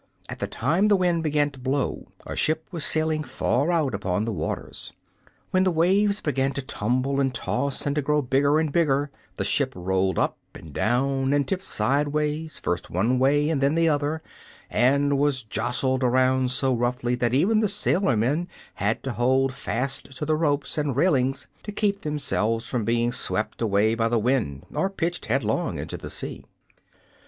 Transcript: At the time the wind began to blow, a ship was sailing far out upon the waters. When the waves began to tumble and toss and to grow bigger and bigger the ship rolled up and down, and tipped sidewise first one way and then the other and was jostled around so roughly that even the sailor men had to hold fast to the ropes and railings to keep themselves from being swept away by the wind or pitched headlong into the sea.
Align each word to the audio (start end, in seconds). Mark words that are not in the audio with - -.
At 0.29 0.39
the 0.39 0.47
time 0.47 0.87
the 0.87 0.95
wind 0.95 1.21
began 1.21 1.51
to 1.51 1.59
blow, 1.59 2.07
a 2.25 2.35
ship 2.35 2.65
was 2.71 2.83
sailing 2.83 3.21
far 3.23 3.71
out 3.71 3.93
upon 3.93 4.25
the 4.25 4.31
waters. 4.33 4.93
When 5.51 5.63
the 5.63 5.69
waves 5.69 6.21
began 6.21 6.53
to 6.53 6.61
tumble 6.63 7.19
and 7.19 7.31
toss 7.31 7.85
and 7.85 7.95
to 7.95 8.01
grow 8.01 8.23
bigger 8.23 8.57
and 8.57 8.71
bigger 8.71 9.11
the 9.35 9.43
ship 9.45 9.71
rolled 9.75 10.17
up 10.17 10.39
and 10.55 10.73
down, 10.73 11.33
and 11.33 11.47
tipped 11.47 11.63
sidewise 11.65 12.57
first 12.57 12.89
one 12.89 13.19
way 13.19 13.47
and 13.47 13.61
then 13.61 13.75
the 13.75 13.89
other 13.89 14.23
and 14.71 15.19
was 15.19 15.43
jostled 15.43 16.03
around 16.03 16.49
so 16.49 16.73
roughly 16.75 17.13
that 17.13 17.35
even 17.35 17.59
the 17.59 17.69
sailor 17.69 18.17
men 18.17 18.47
had 18.73 19.03
to 19.03 19.11
hold 19.11 19.53
fast 19.53 20.17
to 20.17 20.25
the 20.25 20.35
ropes 20.35 20.79
and 20.79 20.95
railings 20.95 21.45
to 21.61 21.71
keep 21.71 22.01
themselves 22.01 22.65
from 22.65 22.83
being 22.83 23.11
swept 23.11 23.61
away 23.61 23.93
by 23.93 24.07
the 24.07 24.17
wind 24.17 24.65
or 24.73 24.89
pitched 24.89 25.27
headlong 25.27 25.77
into 25.77 25.95
the 25.95 26.09
sea. 26.09 26.43